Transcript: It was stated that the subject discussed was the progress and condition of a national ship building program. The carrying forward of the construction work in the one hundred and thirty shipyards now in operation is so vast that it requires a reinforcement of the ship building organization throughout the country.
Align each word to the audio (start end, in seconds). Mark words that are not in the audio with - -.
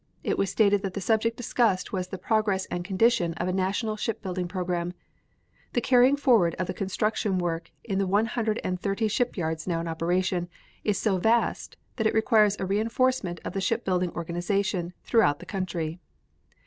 It 0.23 0.35
was 0.35 0.49
stated 0.49 0.81
that 0.81 0.95
the 0.95 0.99
subject 0.99 1.37
discussed 1.37 1.93
was 1.93 2.07
the 2.07 2.17
progress 2.17 2.65
and 2.71 2.83
condition 2.83 3.35
of 3.35 3.47
a 3.47 3.53
national 3.53 3.97
ship 3.97 4.19
building 4.23 4.47
program. 4.47 4.93
The 5.73 5.79
carrying 5.81 6.15
forward 6.15 6.55
of 6.55 6.65
the 6.65 6.73
construction 6.73 7.37
work 7.37 7.69
in 7.83 7.99
the 7.99 8.07
one 8.07 8.25
hundred 8.25 8.59
and 8.63 8.81
thirty 8.81 9.07
shipyards 9.07 9.67
now 9.67 9.79
in 9.79 9.87
operation 9.87 10.49
is 10.83 10.97
so 10.97 11.17
vast 11.19 11.77
that 11.97 12.07
it 12.07 12.15
requires 12.15 12.55
a 12.59 12.65
reinforcement 12.65 13.41
of 13.45 13.53
the 13.53 13.61
ship 13.61 13.85
building 13.85 14.09
organization 14.15 14.93
throughout 15.03 15.37
the 15.37 15.45
country. 15.45 15.99